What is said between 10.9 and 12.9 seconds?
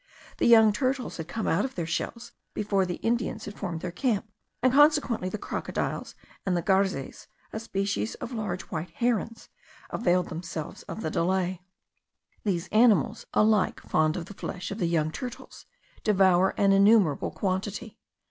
the delay. These